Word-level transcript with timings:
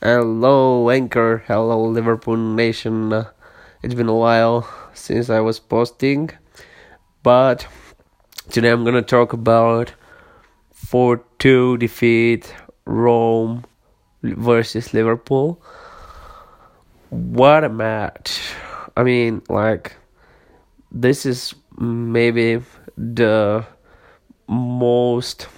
Hello, 0.00 0.90
Anchor. 0.90 1.42
Hello, 1.48 1.82
Liverpool 1.82 2.36
Nation. 2.36 3.26
It's 3.82 3.94
been 3.94 4.08
a 4.08 4.14
while 4.14 4.64
since 4.94 5.28
I 5.28 5.40
was 5.40 5.58
posting, 5.58 6.30
but 7.24 7.66
today 8.48 8.70
I'm 8.70 8.84
gonna 8.84 9.02
talk 9.02 9.32
about 9.32 9.94
4 10.70 11.24
2 11.40 11.78
defeat 11.78 12.54
Rome 12.84 13.64
versus 14.22 14.94
Liverpool. 14.94 15.60
What 17.10 17.64
a 17.64 17.68
match! 17.68 18.38
I 18.96 19.02
mean, 19.02 19.42
like, 19.48 19.96
this 20.92 21.26
is 21.26 21.56
maybe 21.76 22.62
the 22.96 23.66
most 24.46 25.48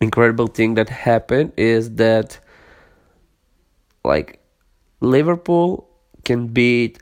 incredible 0.00 0.46
thing 0.46 0.74
that 0.74 0.88
happened 0.88 1.52
is 1.56 1.96
that 1.96 2.38
like 4.10 4.40
Liverpool 5.00 5.88
can 6.24 6.48
beat 6.48 6.98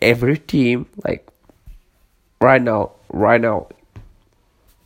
every 0.00 0.36
team 0.38 0.86
like 1.04 1.26
right 2.40 2.62
now 2.62 2.92
right 3.08 3.40
now 3.40 3.66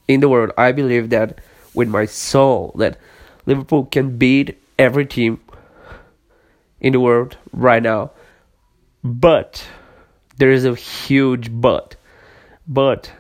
in 0.07 0.21
the 0.21 0.29
world. 0.29 0.53
I 0.57 0.73
believe 0.73 1.11
that 1.11 1.41
with 1.75 1.89
my 1.89 2.07
soul 2.07 2.73
that 2.79 2.99
Liverpool 3.47 3.85
can 3.87 4.17
beat 4.17 4.57
every 4.79 5.07
team 5.07 5.41
in 6.81 6.93
the 6.93 7.01
world 7.01 7.37
right 7.53 7.83
now. 7.83 8.13
But 9.03 9.67
there 10.39 10.53
is 10.53 10.65
a 10.65 10.75
huge 10.75 11.51
but. 11.51 11.97
But 12.67 13.11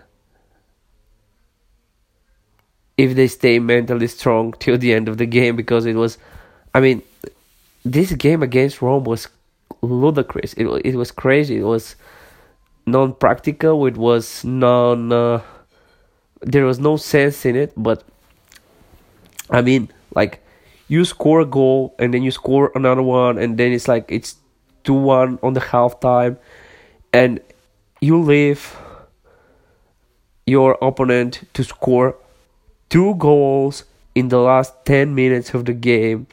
if 2.97 3.15
they 3.15 3.29
stay 3.29 3.59
mentally 3.59 4.07
strong 4.07 4.55
till 4.59 4.79
the 4.79 4.93
end 4.93 5.09
of 5.09 5.19
the 5.19 5.27
game 5.27 5.57
because 5.57 5.87
it 5.87 5.95
was 5.95 6.19
I 6.75 6.81
mean 6.81 7.03
this 7.93 8.13
game 8.13 8.43
against 8.43 8.83
Rome 8.83 9.05
was 9.05 9.29
ludicrous. 9.83 10.55
It 10.55 10.67
it 10.85 10.95
was 10.95 11.11
crazy. 11.11 11.59
It 11.59 11.65
was 11.65 11.97
non 12.87 13.15
practical. 13.15 13.87
It 13.87 13.97
was 13.97 14.45
non. 14.45 15.13
Uh, 15.13 15.43
there 16.41 16.65
was 16.65 16.79
no 16.79 16.97
sense 16.97 17.45
in 17.45 17.57
it. 17.57 17.73
But 17.77 18.05
I 19.51 19.63
mean, 19.63 19.91
like 20.15 20.43
you 20.89 21.05
score 21.05 21.41
a 21.41 21.47
goal 21.47 21.95
and 21.99 22.13
then 22.13 22.23
you 22.23 22.31
score 22.31 22.73
another 22.75 23.03
one 23.03 23.39
and 23.39 23.59
then 23.59 23.73
it's 23.73 23.89
like 23.89 24.07
it's 24.09 24.37
two 24.85 24.95
one 24.95 25.39
on 25.43 25.53
the 25.53 25.61
halftime, 25.61 26.39
and 27.13 27.41
you 28.01 28.21
leave 28.21 28.77
your 30.47 30.79
opponent 30.81 31.45
to 31.53 31.63
score 31.63 32.17
two 32.89 33.15
goals 33.17 33.85
in 34.15 34.29
the 34.29 34.39
last 34.39 34.73
ten 34.85 35.15
minutes 35.15 35.53
of 35.53 35.67
the 35.67 35.75
game 35.75 36.27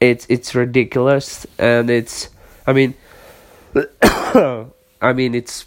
it's 0.00 0.26
it's 0.28 0.54
ridiculous 0.54 1.46
and 1.58 1.90
it's 1.90 2.30
I 2.66 2.72
mean 2.72 2.94
I 5.02 5.12
mean 5.14 5.34
it's 5.34 5.66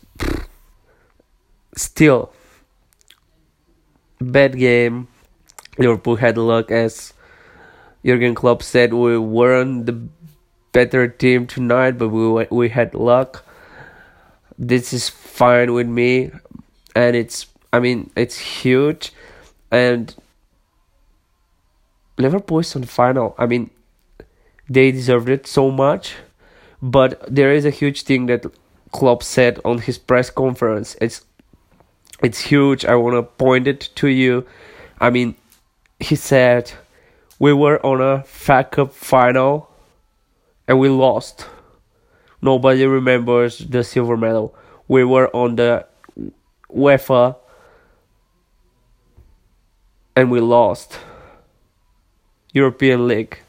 still 1.75 2.31
bad 4.19 4.57
game. 4.57 5.07
Liverpool 5.77 6.17
had 6.17 6.37
luck 6.37 6.69
as 6.71 7.13
Jurgen 8.05 8.35
Klopp 8.35 8.61
said 8.61 8.93
we 8.93 9.17
weren't 9.17 9.85
the 9.85 10.07
better 10.71 11.07
team 11.07 11.47
tonight 11.47 11.97
but 11.97 12.09
we 12.09 12.47
we 12.49 12.69
had 12.69 12.93
luck. 12.93 13.45
This 14.57 14.93
is 14.93 15.09
fine 15.09 15.73
with 15.73 15.87
me 15.87 16.31
and 16.95 17.15
it's 17.15 17.47
I 17.73 17.79
mean 17.79 18.11
it's 18.15 18.37
huge 18.37 19.11
and 19.71 20.13
Liverpool 22.17 22.59
is 22.59 22.75
on 22.75 22.81
the 22.81 22.87
final. 22.87 23.35
I 23.37 23.45
mean 23.47 23.71
they 24.71 24.91
deserved 24.91 25.29
it 25.29 25.47
so 25.47 25.69
much. 25.69 26.15
But 26.81 27.23
there 27.27 27.51
is 27.51 27.65
a 27.65 27.69
huge 27.69 28.03
thing 28.03 28.25
that 28.27 28.45
Klopp 28.91 29.21
said 29.21 29.59
on 29.65 29.79
his 29.79 29.97
press 29.97 30.29
conference. 30.29 30.95
It's 31.01 31.25
it's 32.23 32.41
huge. 32.41 32.85
I 32.85 32.95
want 32.95 33.15
to 33.15 33.23
point 33.23 33.67
it 33.67 33.89
to 33.95 34.07
you. 34.07 34.45
I 34.99 35.09
mean, 35.09 35.35
he 35.99 36.15
said 36.15 36.71
we 37.39 37.53
were 37.53 37.83
on 37.85 38.01
a 38.01 38.23
FA 38.23 38.63
Cup 38.63 38.93
final 38.93 39.69
and 40.67 40.79
we 40.79 40.89
lost. 40.89 41.47
Nobody 42.41 42.85
remembers 42.85 43.59
the 43.59 43.83
silver 43.83 44.17
medal. 44.17 44.55
We 44.87 45.03
were 45.03 45.29
on 45.35 45.55
the 45.55 45.85
UEFA 46.73 47.35
and 50.15 50.31
we 50.31 50.39
lost. 50.39 50.99
European 52.53 53.07
League 53.07 53.39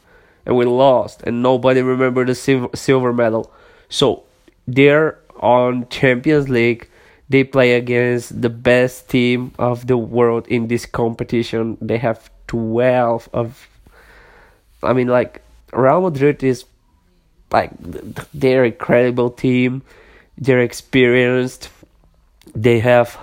and 0.46 0.56
we 0.56 0.64
lost 0.64 1.22
and 1.22 1.42
nobody 1.42 1.82
remembered 1.82 2.28
the 2.28 2.34
silver, 2.34 2.68
silver 2.74 3.12
medal. 3.12 3.52
So 3.88 4.24
they're 4.66 5.18
on 5.40 5.88
champions 5.88 6.48
league 6.48 6.88
they 7.32 7.44
play 7.44 7.72
against 7.72 8.42
the 8.42 8.50
best 8.50 9.08
team 9.08 9.52
of 9.58 9.86
the 9.86 9.96
world 9.96 10.46
in 10.48 10.68
this 10.68 10.84
competition. 10.84 11.78
They 11.80 11.96
have 11.96 12.30
12 12.48 13.30
of 13.32 13.68
i 14.82 14.92
mean 14.92 15.08
like 15.08 15.40
real 15.72 16.02
madrid 16.02 16.42
is 16.44 16.66
like 17.50 17.70
they're 18.34 18.64
incredible 18.64 19.30
team. 19.30 19.82
They're 20.36 20.60
experienced. 20.60 21.70
They 22.54 22.80
have 22.80 23.18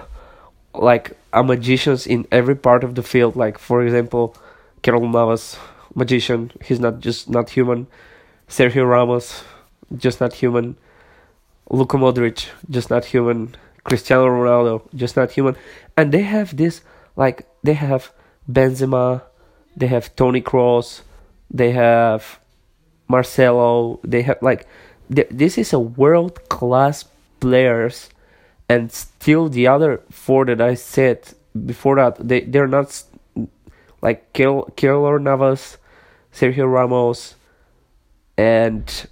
like 0.74 1.18
a 1.31 1.44
magicians 1.44 2.08
in 2.08 2.28
every 2.31 2.56
part 2.56 2.84
of 2.84 2.96
the 2.96 3.03
field. 3.03 3.35
Like 3.35 3.59
for 3.59 3.84
example 3.84 4.35
Keylor 4.81 5.12
Navas 5.12 5.58
magician. 5.96 6.52
He's 6.64 6.80
not 6.80 7.00
just 7.00 7.30
not 7.30 7.50
human. 7.50 7.88
Sergio 8.48 8.90
Ramos, 8.90 9.44
just 9.96 10.20
not 10.20 10.34
human. 10.34 10.76
Luka 11.70 11.98
Modric, 11.98 12.50
just 12.70 12.90
not 12.90 13.06
human. 13.06 13.56
Cristiano 13.84 14.26
Ronaldo, 14.26 14.82
just 14.96 15.16
not 15.16 15.32
human. 15.32 15.56
And 15.96 16.12
they 16.12 16.24
have 16.24 16.58
this 16.58 16.82
like 17.16 17.48
they 17.64 17.74
have 17.74 18.12
Benzema, 18.52 19.22
they 19.76 19.88
have 19.88 20.16
Toni 20.16 20.42
Kroos, 20.42 21.02
they 21.52 21.72
have 21.72 22.40
Marcelo. 23.10 24.00
They 24.04 24.22
have 24.22 24.42
like 24.42 24.68
this 25.10 25.58
is 25.58 25.74
a 25.74 25.80
world 25.80 26.48
class 26.50 27.04
players, 27.40 28.10
and 28.70 28.92
still 28.92 29.50
the 29.50 29.68
other 29.68 30.02
four 30.10 30.46
that 30.46 30.62
I 30.62 30.76
said 30.76 31.28
before 31.66 31.96
that 31.98 32.16
they 32.26 32.42
they're 32.42 32.68
not 32.68 33.04
like 34.02 34.32
Keylor 34.34 35.20
Navas, 35.22 35.78
Sergio 36.34 36.72
Ramos, 36.72 37.35
and 38.38 39.07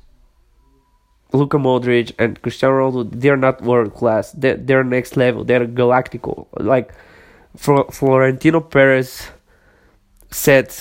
Luka 1.33 1.57
Modric 1.57 2.13
and 2.17 2.41
Cristiano 2.41 2.75
Ronaldo, 2.75 3.09
they're 3.11 3.38
not 3.38 3.61
world 3.61 3.94
class. 3.94 4.31
They're, 4.31 4.55
they're 4.55 4.83
next 4.83 5.17
level. 5.17 5.44
They're 5.44 5.67
galactical. 5.67 6.47
Like 6.57 6.94
Florentino 7.57 8.61
Perez 8.61 9.29
said, 10.31 10.73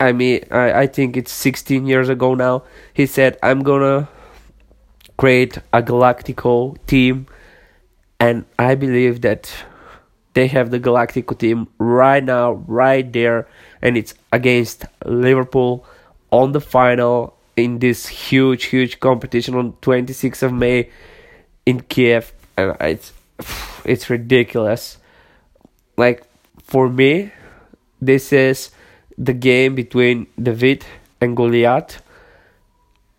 I 0.00 0.12
mean, 0.12 0.44
I, 0.50 0.72
I 0.72 0.86
think 0.86 1.16
it's 1.16 1.32
16 1.32 1.86
years 1.86 2.08
ago 2.08 2.34
now. 2.34 2.64
He 2.94 3.06
said, 3.06 3.38
I'm 3.42 3.62
gonna 3.62 4.08
create 5.16 5.58
a 5.72 5.82
galactical 5.82 6.78
team, 6.86 7.26
and 8.18 8.44
I 8.58 8.74
believe 8.74 9.20
that 9.20 9.52
they 10.34 10.46
have 10.48 10.70
the 10.70 10.80
Galactico 10.80 11.38
team 11.38 11.68
right 11.78 12.22
now, 12.22 12.52
right 12.52 13.10
there, 13.12 13.46
and 13.80 13.96
it's 13.96 14.14
against 14.32 14.84
Liverpool 15.04 15.84
on 16.30 16.52
the 16.52 16.60
final 16.60 17.36
in 17.56 17.78
this 17.78 18.06
huge, 18.06 18.64
huge 18.64 19.00
competition 19.00 19.54
on 19.54 19.72
26th 19.82 20.42
of 20.42 20.52
May 20.52 20.88
in 21.66 21.80
Kiev, 21.80 22.32
and 22.56 22.76
it's 22.80 23.12
it's 23.84 24.08
ridiculous. 24.08 24.98
Like 25.96 26.24
for 26.62 26.88
me, 26.88 27.32
this 28.00 28.32
is 28.32 28.70
the 29.18 29.34
game 29.34 29.74
between 29.74 30.26
David 30.40 30.84
and 31.20 31.36
Goliath. 31.36 32.02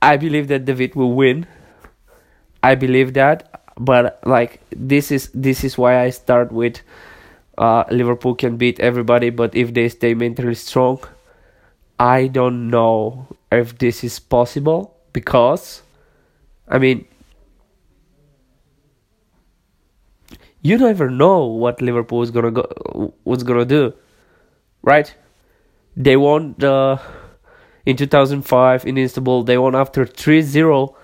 I 0.02 0.18
believe 0.18 0.48
that 0.48 0.66
David 0.66 0.96
will 0.96 1.14
win. 1.14 1.46
I 2.62 2.76
believe 2.76 3.14
that 3.14 3.63
but 3.78 4.20
like 4.26 4.62
this 4.72 5.12
is 5.12 5.30
this 5.34 5.64
is 5.64 5.78
why 5.78 6.00
I 6.00 6.10
start 6.10 6.52
with 6.52 6.82
uh, 7.58 7.84
Liverpool 7.92 8.36
can 8.36 8.58
beat 8.58 8.80
everybody, 8.80 9.30
but 9.30 9.56
if 9.56 9.74
they 9.74 9.90
stay 9.90 10.14
mentally 10.14 10.56
strong, 10.56 11.00
I 12.00 12.28
don't 12.28 12.70
know 12.70 13.28
if 13.52 13.78
this 13.78 14.04
is 14.04 14.20
possible 14.20 14.98
because, 15.14 15.84
I 16.68 16.80
mean, 16.80 17.06
you 20.62 20.78
never 20.78 21.10
know 21.10 21.46
what 21.46 21.82
Liverpool 21.82 22.24
is 22.24 22.32
gonna 22.32 22.52
go, 22.52 23.14
what's 23.24 23.44
gonna 23.44 23.66
do, 23.66 23.94
right? 24.82 25.14
They 25.96 26.18
won 26.18 26.56
in 27.86 27.98
2005 27.98 28.86
in 28.86 28.98
Istanbul. 28.98 29.44
They 29.44 29.60
won 29.60 29.76
after 29.76 30.06
3-0 30.06 30.96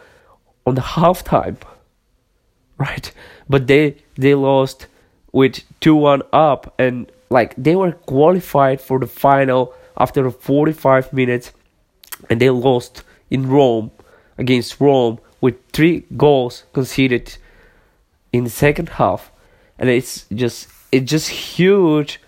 on 0.66 0.76
the 0.76 0.82
halftime 0.82 1.58
right? 2.80 3.12
But 3.48 3.68
they 3.68 3.98
they 4.16 4.34
lost 4.34 4.88
with 5.32 5.64
2-1 5.82 6.22
up 6.34 6.74
and 6.80 7.12
like 7.30 7.54
they 7.56 7.76
were 7.76 7.92
qualified 7.92 8.82
for 8.82 8.98
the 9.00 9.08
final 9.08 9.74
after 9.98 10.32
45 10.32 11.14
minutes 11.14 11.52
and 12.30 12.42
they 12.42 12.50
lost 12.50 13.04
in 13.30 13.48
Rome 13.48 13.92
against 14.38 14.80
Rome 14.80 15.20
with 15.42 15.56
three 15.72 16.06
goals 16.18 16.64
conceded 16.74 17.38
in 18.32 18.44
the 18.44 18.50
second 18.50 18.90
half, 18.90 19.32
and 19.78 19.90
it's 19.90 20.26
just 20.34 20.68
it's 20.92 21.10
just 21.10 21.30
huge 21.30 22.22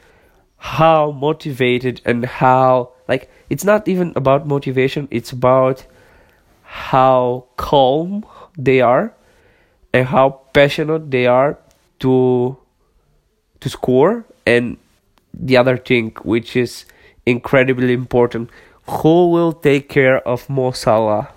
how 0.58 1.12
motivated 1.12 2.02
and 2.06 2.26
how 2.26 2.92
like 3.08 3.30
it's 3.50 3.64
not 3.64 3.88
even 3.88 4.14
about 4.16 4.46
motivation 4.46 5.08
it's 5.10 5.32
about 5.32 5.84
how 6.62 7.46
calm 7.58 8.24
they 8.58 8.80
are 8.80 9.14
and 9.94 10.08
how 10.08 10.42
passionate 10.54 11.12
they 11.12 11.28
are 11.28 11.58
to 12.00 12.58
to 13.60 13.70
score 13.70 14.26
and 14.46 14.78
the 15.34 15.58
other 15.58 15.78
thing 15.78 16.12
which 16.24 16.56
is 16.56 16.86
incredibly 17.26 17.94
important 17.94 18.50
who 18.88 19.30
will 19.30 19.54
take 19.54 19.90
care 19.90 20.18
of 20.28 20.50
Mo 20.50 20.72
Salah? 20.72 21.30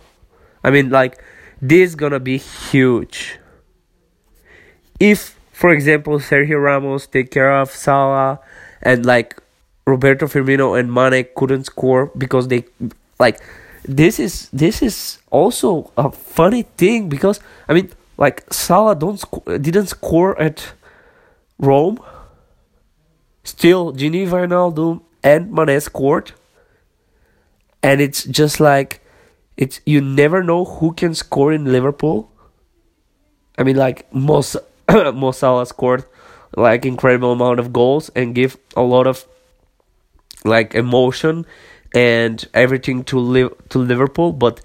I 0.62 0.70
mean 0.70 0.90
like 0.90 1.22
this 1.60 1.90
is 1.90 1.94
gonna 1.94 2.20
be 2.20 2.38
huge. 2.38 3.38
If 4.98 5.38
for 5.52 5.70
example 5.70 6.18
Sergio 6.18 6.62
Ramos 6.62 7.06
take 7.06 7.30
care 7.30 7.52
of 7.52 7.70
Salah 7.70 8.40
and 8.82 9.04
like 9.04 9.40
Roberto 9.86 10.26
Firmino 10.26 10.78
and 10.78 10.92
Mane 10.92 11.26
couldn't 11.36 11.64
score 11.64 12.10
because 12.16 12.48
they 12.48 12.64
like 13.18 13.40
this 13.84 14.18
is 14.18 14.48
this 14.52 14.82
is 14.82 15.18
also 15.30 15.92
a 15.96 16.10
funny 16.10 16.62
thing 16.76 17.08
because 17.08 17.40
I 17.68 17.74
mean 17.74 17.90
like 18.16 18.44
Salah 18.52 18.94
don't 18.94 19.18
sc- 19.18 19.44
didn't 19.60 19.86
score 19.88 20.40
at 20.40 20.72
Rome. 21.58 21.98
Still, 23.42 23.92
Gini 23.92 24.26
Wijnaldum 24.26 25.02
and 25.22 25.52
Mane 25.52 25.80
scored, 25.80 26.32
and 27.82 28.00
it's 28.00 28.24
just 28.24 28.60
like 28.60 29.00
it's 29.56 29.80
you 29.84 30.00
never 30.00 30.42
know 30.42 30.64
who 30.64 30.92
can 30.94 31.14
score 31.14 31.52
in 31.52 31.64
Liverpool. 31.66 32.30
I 33.58 33.62
mean, 33.62 33.76
like 33.76 34.12
most 34.14 34.56
Mo 34.90 35.30
Salah 35.32 35.66
scored 35.66 36.04
like 36.56 36.86
incredible 36.86 37.32
amount 37.32 37.58
of 37.60 37.72
goals 37.72 38.10
and 38.14 38.34
give 38.34 38.56
a 38.76 38.82
lot 38.82 39.06
of 39.06 39.26
like 40.44 40.74
emotion 40.74 41.46
and 41.94 42.46
everything 42.54 43.04
to 43.04 43.18
live 43.18 43.52
to 43.70 43.78
Liverpool, 43.78 44.32
but 44.32 44.60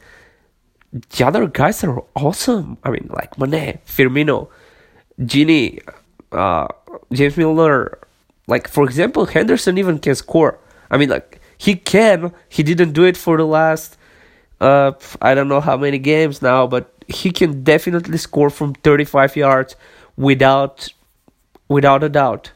the 0.91 1.25
other 1.25 1.47
guys 1.47 1.83
are 1.83 2.03
awesome. 2.15 2.77
I 2.83 2.89
mean, 2.89 3.09
like 3.11 3.37
Mane, 3.37 3.79
Firmino, 3.85 4.49
Gini, 5.21 5.79
uh, 6.31 6.67
James 7.11 7.37
Milner. 7.37 7.99
Like 8.47 8.67
for 8.67 8.83
example, 8.83 9.25
Henderson 9.25 9.77
even 9.77 9.99
can 9.99 10.15
score. 10.15 10.59
I 10.89 10.97
mean, 10.97 11.09
like 11.09 11.39
he 11.59 11.75
can. 11.75 12.33
He 12.47 12.63
didn't 12.63 12.93
do 12.93 13.03
it 13.03 13.17
for 13.17 13.37
the 13.37 13.45
last, 13.45 13.97
uh, 14.61 14.93
I 15.21 15.35
don't 15.35 15.49
know 15.49 15.61
how 15.61 15.77
many 15.77 15.99
games 15.99 16.41
now, 16.41 16.65
but 16.65 16.91
he 17.07 17.31
can 17.31 17.63
definitely 17.63 18.17
score 18.17 18.49
from 18.49 18.73
35 18.75 19.35
yards 19.35 19.75
without, 20.15 20.87
without 21.67 22.03
a 22.03 22.09
doubt. 22.09 22.53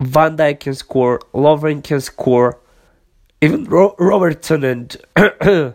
Van 0.00 0.36
Dijk 0.36 0.60
can 0.60 0.74
score, 0.74 1.20
Lovren 1.32 1.82
can 1.82 2.00
score, 2.00 2.58
even 3.40 3.64
Ro- 3.64 3.94
Robertson 3.98 4.64
and 4.64 4.96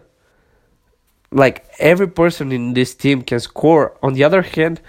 like 1.31 1.65
every 1.79 2.07
person 2.07 2.51
in 2.51 2.73
this 2.73 2.93
team 2.93 3.21
can 3.21 3.39
score. 3.39 3.97
On 4.03 4.13
the 4.13 4.23
other 4.23 4.41
hand, 4.41 4.81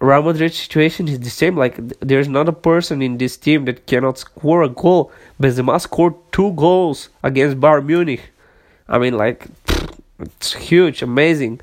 Real 0.00 0.22
Madrid 0.22 0.54
situation 0.54 1.08
is 1.08 1.20
the 1.20 1.30
same. 1.30 1.56
Like 1.56 1.76
there's 2.00 2.28
not 2.28 2.48
a 2.48 2.52
person 2.52 3.02
in 3.02 3.18
this 3.18 3.36
team 3.36 3.64
that 3.64 3.86
cannot 3.86 4.18
score 4.18 4.62
a 4.62 4.68
goal. 4.68 5.12
Benzema 5.40 5.80
scored 5.80 6.14
two 6.30 6.52
goals 6.52 7.08
against 7.22 7.58
Bayern 7.58 7.86
Munich. 7.86 8.30
I 8.88 8.98
mean, 8.98 9.16
like 9.16 9.46
it's 10.20 10.54
huge, 10.54 11.02
amazing. 11.02 11.60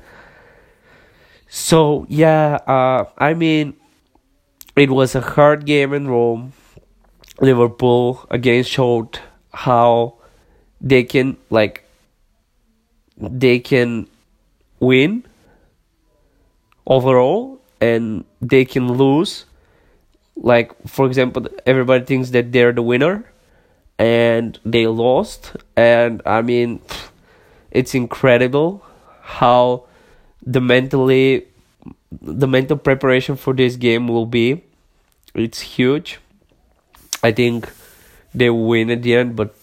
So 1.48 2.06
yeah, 2.08 2.58
uh, 2.66 3.06
I 3.16 3.34
mean, 3.34 3.74
it 4.76 4.90
was 4.90 5.14
a 5.14 5.20
hard 5.20 5.64
game 5.64 5.92
in 5.92 6.08
Rome. 6.08 6.52
Liverpool 7.40 8.26
again 8.30 8.64
showed 8.64 9.18
how 9.52 10.14
they 10.80 11.04
can 11.04 11.36
like 11.50 11.85
they 13.16 13.58
can 13.58 14.06
win 14.80 15.24
overall 16.86 17.60
and 17.80 18.24
they 18.40 18.64
can 18.64 18.92
lose. 18.92 19.44
Like 20.36 20.72
for 20.86 21.06
example 21.06 21.46
everybody 21.64 22.04
thinks 22.04 22.30
that 22.30 22.52
they're 22.52 22.72
the 22.72 22.82
winner 22.82 23.24
and 23.98 24.58
they 24.64 24.86
lost. 24.86 25.56
And 25.76 26.22
i 26.26 26.42
mean 26.42 26.80
it's 27.70 27.94
incredible 27.94 28.84
how 29.22 29.84
the 30.42 30.60
mentally 30.60 31.46
the 32.22 32.46
mental 32.46 32.76
preparation 32.76 33.36
for 33.36 33.52
this 33.52 33.76
game 33.76 34.08
will 34.08 34.26
be. 34.26 34.62
It's 35.34 35.60
huge. 35.60 36.18
I 37.22 37.32
think 37.32 37.70
they 38.34 38.50
win 38.50 38.90
at 38.90 39.02
the 39.02 39.16
end, 39.16 39.36
but 39.36 39.54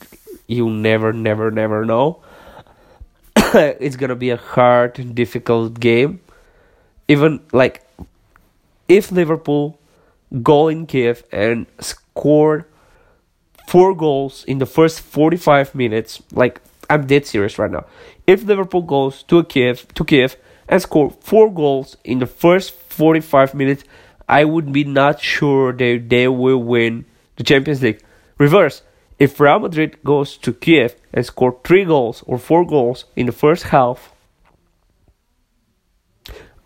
you 0.47 0.69
never, 0.69 1.13
never, 1.13 1.49
never 1.51 1.85
know. 1.85 2.21
it's 3.79 3.95
gonna 3.95 4.15
be 4.15 4.31
a 4.31 4.37
hard 4.37 4.97
and 4.97 5.13
difficult 5.13 5.79
game. 5.79 6.19
Even 7.07 7.41
like 7.51 7.85
if 8.87 9.11
Liverpool 9.11 9.79
go 10.41 10.67
in 10.69 10.87
Kiev 10.87 11.23
and 11.31 11.67
score 11.79 12.67
four 13.67 13.93
goals 13.93 14.43
in 14.45 14.57
the 14.57 14.65
first 14.65 15.01
45 15.01 15.75
minutes, 15.75 16.23
like 16.31 16.61
I'm 16.89 17.05
dead 17.05 17.27
serious 17.27 17.59
right 17.59 17.69
now. 17.69 17.85
If 18.25 18.43
Liverpool 18.43 18.81
goes 18.81 19.21
to 19.23 19.43
Kiev 19.43 19.87
to 19.93 20.03
Kiev 20.03 20.35
and 20.67 20.81
score 20.81 21.11
four 21.11 21.53
goals 21.53 21.97
in 22.03 22.19
the 22.19 22.27
first 22.27 22.73
45 22.73 23.53
minutes, 23.53 23.83
I 24.27 24.45
would 24.45 24.71
be 24.71 24.83
not 24.83 25.19
sure 25.21 25.73
that 25.73 26.05
they 26.09 26.27
will 26.27 26.63
win 26.63 27.05
the 27.35 27.43
Champions 27.43 27.83
League. 27.83 28.01
Reverse, 28.39 28.81
if 29.23 29.39
Real 29.39 29.59
Madrid 29.59 29.97
goes 30.03 30.35
to 30.35 30.51
Kiev 30.51 30.95
and 31.13 31.25
score 31.25 31.57
three 31.63 31.85
goals 31.85 32.23
or 32.27 32.37
four 32.37 32.65
goals 32.65 33.05
in 33.15 33.25
the 33.25 33.31
first 33.31 33.63
half, 33.63 34.13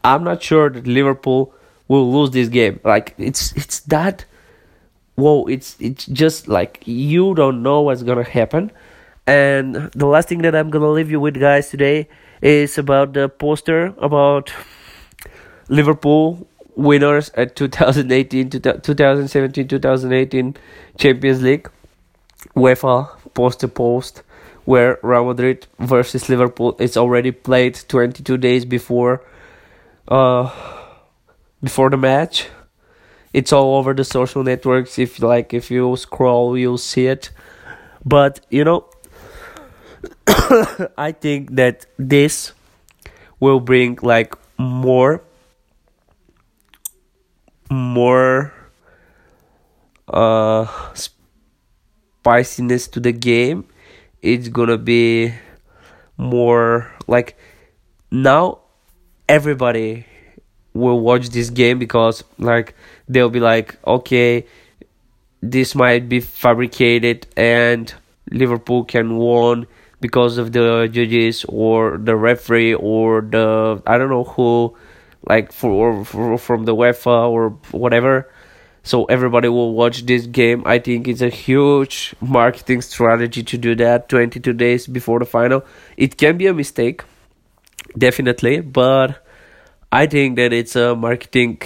I'm 0.04 0.24
not 0.24 0.42
sure 0.42 0.68
that 0.71 0.88
Liverpool 0.88 1.54
will 1.88 2.12
lose 2.12 2.31
this 2.31 2.50
game. 2.50 2.80
Like 2.83 3.13
it's 3.19 3.51
it's 3.56 3.81
that 3.81 4.25
whoa, 5.13 5.45
it's 5.45 5.75
it's 5.80 6.07
just 6.07 6.48
like 6.48 6.81
you 6.88 7.36
don't 7.36 7.62
know 7.62 7.81
what's 7.81 8.01
gonna 8.01 8.24
happen. 8.24 8.71
And 9.27 9.75
the 9.94 10.07
last 10.07 10.27
thing 10.27 10.42
that 10.42 10.56
I'm 10.56 10.71
gonna 10.71 10.89
leave 10.89 11.12
you 11.12 11.19
with 11.19 11.39
guys 11.39 11.69
today 11.69 12.09
is 12.42 12.80
about 12.80 13.14
the 13.14 13.30
poster 13.30 13.94
about 13.99 14.52
Liverpool 15.69 16.47
winners 16.76 17.30
at 17.35 17.56
2018 17.56 18.49
2017 18.49 19.68
2018 19.68 20.56
Champions 20.97 21.44
League 21.44 21.69
UEFA 22.56 23.09
post 23.33 23.59
to 23.61 23.67
post 23.67 24.23
where 24.65 24.99
Real 25.01 25.25
Madrid 25.25 25.65
versus 25.79 26.27
Liverpool 26.29 26.75
is 26.79 26.97
already 26.97 27.31
played 27.31 27.79
22 27.87 28.37
days 28.37 28.65
before 28.65 29.21
uh 30.07 30.51
before 31.63 31.89
the 31.89 31.97
match. 31.97 32.47
It's 33.33 33.51
all 33.51 33.75
over 33.75 33.94
the 33.94 34.03
social 34.03 34.44
networks. 34.44 34.99
If 34.99 35.21
like 35.21 35.53
if 35.53 35.71
you 35.71 35.95
scroll 35.95 36.57
you'll 36.57 36.77
see 36.77 37.07
it. 37.07 37.29
But 38.06 38.45
you 38.49 38.63
know 38.63 38.85
I 40.97 41.11
think 41.11 41.56
that 41.56 41.85
this 41.97 42.53
will 43.39 43.59
bring 43.59 43.97
like 44.01 44.33
more 44.57 45.23
more 47.69 48.53
uh 50.07 50.65
spiciness 52.27 52.89
to 52.89 52.99
the 52.99 53.13
game 53.13 53.63
it's 54.21 54.49
gonna 54.49 54.77
be 54.77 55.33
more 56.17 56.91
like 57.07 57.37
now 58.11 58.59
everybody 59.29 60.05
will 60.73 60.99
watch 60.99 61.29
this 61.29 61.49
game 61.49 61.79
because 61.79 62.25
like 62.37 62.75
they'll 63.07 63.29
be 63.29 63.39
like 63.39 63.77
okay 63.87 64.45
this 65.41 65.73
might 65.73 66.09
be 66.09 66.19
fabricated 66.19 67.25
and 67.37 67.93
liverpool 68.31 68.83
can 68.83 69.17
win 69.17 69.65
because 70.01 70.37
of 70.37 70.51
the 70.51 70.89
judges 70.91 71.45
or 71.47 71.97
the 71.97 72.15
referee 72.15 72.73
or 72.73 73.21
the 73.21 73.81
i 73.87 73.97
don't 73.97 74.09
know 74.09 74.25
who 74.25 74.75
like 75.29 75.51
for, 75.51 76.03
for 76.05 76.37
from 76.37 76.65
the 76.65 76.75
UEFA 76.75 77.29
or 77.29 77.49
whatever. 77.71 78.29
So 78.87 79.03
everybody 79.06 79.49
will 79.49 79.73
watch 79.73 80.06
this 80.06 80.27
game. 80.27 80.63
I 80.65 80.79
think 80.79 81.09
it's 81.09 81.21
a 81.21 81.27
huge 81.27 82.15
marketing 82.21 82.81
strategy 82.81 83.44
to 83.44 83.57
do 83.57 83.75
that 83.75 84.07
22 84.07 84.53
days 84.53 84.87
before 84.87 85.19
the 85.19 85.25
final. 85.25 85.65
It 85.97 86.17
can 86.17 86.37
be 86.37 86.47
a 86.47 86.53
mistake, 86.53 87.03
definitely, 87.97 88.61
but 88.61 89.21
I 89.91 90.07
think 90.07 90.37
that 90.37 90.53
it's 90.53 90.77
a 90.77 90.95
marketing 90.95 91.61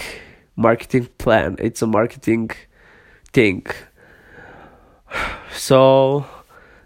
marketing 0.55 1.09
plan. 1.19 1.57
It's 1.59 1.83
a 1.83 1.87
marketing 1.87 2.49
thing. 3.31 3.67
So 5.53 6.25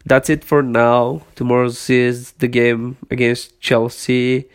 that's 0.06 0.30
it 0.30 0.44
for 0.44 0.62
now. 0.64 1.22
Tomorrow 1.36 1.68
is 1.68 2.32
the 2.40 2.48
game 2.48 2.98
against 3.10 3.62
Chelsea. 3.62 4.50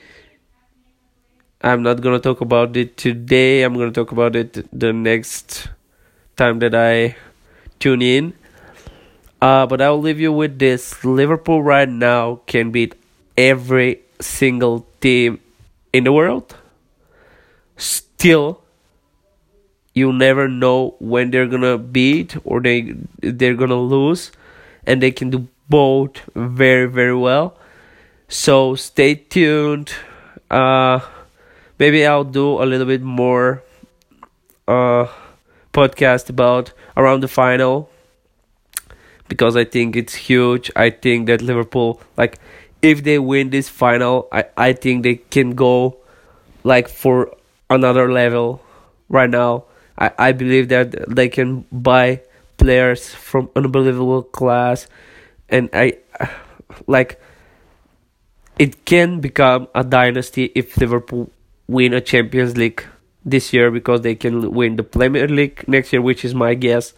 I'm 1.62 1.82
not 1.82 2.00
gonna 2.00 2.20
talk 2.20 2.40
about 2.40 2.76
it 2.76 2.96
today. 2.96 3.62
I'm 3.62 3.74
gonna 3.74 3.92
talk 3.92 4.12
about 4.12 4.34
it 4.34 4.66
the 4.72 4.92
next 4.92 5.68
time 6.36 6.58
that 6.60 6.74
I 6.74 7.16
tune 7.78 8.00
in. 8.02 8.32
Uh, 9.42 9.66
but 9.66 9.80
I'll 9.80 10.00
leave 10.00 10.20
you 10.20 10.32
with 10.32 10.58
this: 10.58 11.04
Liverpool 11.04 11.62
right 11.62 11.88
now 11.88 12.40
can 12.46 12.70
beat 12.70 12.94
every 13.36 14.00
single 14.20 14.86
team 15.00 15.40
in 15.92 16.04
the 16.04 16.12
world. 16.12 16.56
Still, 17.76 18.62
you 19.94 20.12
never 20.12 20.48
know 20.48 20.94
when 20.98 21.30
they're 21.30 21.46
gonna 21.48 21.76
beat 21.78 22.36
or 22.44 22.60
they 22.60 22.94
they're 23.20 23.54
gonna 23.54 23.80
lose, 23.80 24.30
and 24.86 25.02
they 25.02 25.10
can 25.10 25.28
do 25.30 25.48
both 25.68 26.20
very 26.34 26.86
very 26.86 27.16
well. 27.16 27.56
So 28.28 28.74
stay 28.76 29.14
tuned. 29.14 29.92
Uh, 30.50 31.00
maybe 31.80 32.06
I'll 32.06 32.22
do 32.24 32.62
a 32.62 32.66
little 32.66 32.86
bit 32.86 33.02
more 33.02 33.64
uh 34.68 35.08
podcast 35.72 36.28
about 36.28 36.72
around 36.96 37.20
the 37.22 37.28
final 37.28 37.90
because 39.28 39.56
I 39.56 39.64
think 39.64 39.96
it's 39.96 40.14
huge. 40.14 40.70
I 40.76 40.90
think 40.90 41.26
that 41.26 41.42
Liverpool 41.42 42.00
like 42.16 42.38
if 42.82 43.02
they 43.04 43.18
win 43.18 43.50
this 43.50 43.68
final, 43.68 44.28
I, 44.32 44.44
I 44.56 44.72
think 44.72 45.02
they 45.02 45.16
can 45.16 45.54
go 45.54 45.96
like 46.64 46.88
for 46.88 47.34
another 47.68 48.10
level 48.12 48.62
right 49.08 49.28
now. 49.28 49.64
I, 49.98 50.12
I 50.18 50.32
believe 50.32 50.68
that 50.68 51.14
they 51.14 51.28
can 51.28 51.64
buy 51.72 52.22
players 52.56 53.08
from 53.08 53.50
unbelievable 53.56 54.22
class 54.22 54.86
and 55.48 55.70
I 55.72 55.98
like 56.86 57.20
it 58.58 58.84
can 58.84 59.20
become 59.20 59.68
a 59.74 59.82
dynasty 59.82 60.52
if 60.54 60.76
Liverpool 60.76 61.30
win 61.70 61.94
a 61.94 62.00
Champions 62.00 62.56
League 62.56 62.84
this 63.24 63.52
year 63.52 63.70
because 63.70 64.00
they 64.00 64.14
can 64.14 64.52
win 64.52 64.76
the 64.76 64.82
Premier 64.82 65.28
League 65.28 65.66
next 65.68 65.92
year, 65.92 66.02
which 66.02 66.24
is 66.24 66.34
my 66.34 66.54
guess. 66.54 66.92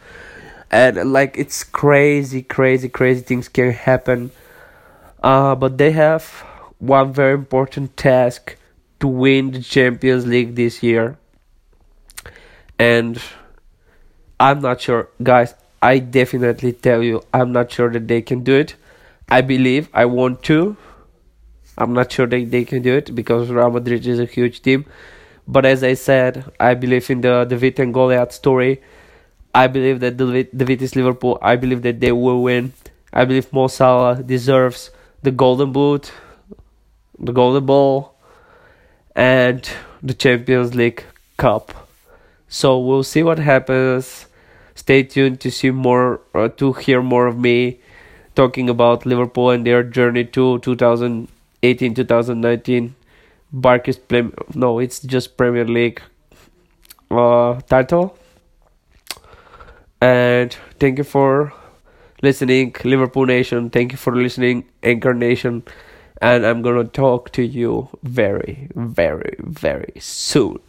And 0.70 1.12
like 1.12 1.36
it's 1.36 1.64
crazy, 1.64 2.42
crazy, 2.42 2.88
crazy 2.88 3.20
things 3.20 3.48
can 3.48 3.72
happen 3.72 4.30
uh, 5.22 5.54
but 5.54 5.78
they 5.78 5.92
have 5.92 6.24
one 6.78 7.12
very 7.12 7.34
important 7.34 7.96
task 7.96 8.56
to 9.00 9.06
win 9.06 9.52
the 9.52 9.62
Champions 9.62 10.26
League 10.26 10.56
this 10.56 10.82
year. 10.82 11.16
And 12.78 13.20
I'm 14.40 14.60
not 14.60 14.80
sure, 14.80 15.08
guys. 15.22 15.54
I 15.80 15.98
definitely 15.98 16.72
tell 16.72 17.02
you, 17.02 17.22
I'm 17.32 17.52
not 17.52 17.70
sure 17.70 17.90
that 17.90 18.08
they 18.08 18.22
can 18.22 18.42
do 18.42 18.54
it. 18.54 18.74
I 19.28 19.40
believe 19.40 19.88
I 19.92 20.04
want 20.06 20.42
to. 20.44 20.76
I'm 21.82 21.92
not 21.92 22.12
sure 22.12 22.26
that 22.26 22.50
they 22.50 22.64
can 22.64 22.82
do 22.82 22.94
it 22.94 23.14
because 23.14 23.50
Real 23.50 23.70
Madrid 23.70 24.06
is 24.06 24.20
a 24.20 24.24
huge 24.24 24.62
team. 24.62 24.86
But 25.48 25.66
as 25.66 25.82
I 25.82 25.94
said, 25.94 26.44
I 26.60 26.74
believe 26.74 27.10
in 27.10 27.20
the 27.20 27.44
David 27.44 27.80
and 27.80 27.92
Goliath 27.92 28.32
story. 28.32 28.80
I 29.54 29.66
believe 29.66 30.00
that 30.00 30.16
David, 30.16 30.50
David 30.56 30.80
is 30.82 30.94
Liverpool. 30.94 31.38
I 31.42 31.56
believe 31.56 31.82
that 31.82 32.00
they 32.00 32.12
will 32.12 32.42
win. 32.42 32.72
I 33.12 33.24
believe 33.24 33.52
Mo 33.52 33.66
Salah 33.66 34.22
deserves 34.22 34.90
the 35.22 35.30
Golden 35.30 35.72
Boot, 35.72 36.12
the 37.18 37.32
Golden 37.32 37.66
Ball, 37.66 38.14
and 39.16 39.68
the 40.02 40.14
Champions 40.14 40.74
League 40.74 41.04
Cup. 41.36 41.88
So 42.48 42.78
we'll 42.78 43.02
see 43.02 43.22
what 43.22 43.38
happens. 43.38 44.26
Stay 44.74 45.02
tuned 45.02 45.40
to 45.40 45.50
see 45.50 45.70
more, 45.70 46.20
uh, 46.34 46.48
to 46.48 46.72
hear 46.74 47.02
more 47.02 47.26
of 47.26 47.38
me 47.38 47.80
talking 48.34 48.70
about 48.70 49.04
Liverpool 49.04 49.50
and 49.50 49.66
their 49.66 49.82
journey 49.82 50.24
to 50.24 50.58
2018 51.62 51.95
2019 51.95 52.95
Barclays 53.52 53.99
Prem- 53.99 54.35
no 54.54 54.78
it's 54.78 55.00
just 55.00 55.37
Premier 55.37 55.64
League 55.64 56.02
uh, 57.11 57.61
title 57.69 58.16
and 60.00 60.57
thank 60.78 60.99
you 60.99 61.04
for 61.04 61.52
listening, 62.23 62.75
Liverpool 62.85 63.26
Nation. 63.26 63.71
Thank 63.71 63.92
you 63.92 63.99
for 63.99 64.14
listening, 64.14 64.64
Anchor 64.83 65.14
Nation. 65.14 65.62
And 66.21 66.47
I'm 66.47 66.62
gonna 66.62 66.85
talk 66.85 67.33
to 67.33 67.42
you 67.42 67.88
very, 68.02 68.69
very, 68.75 69.37
very 69.40 69.92
soon. 69.99 70.61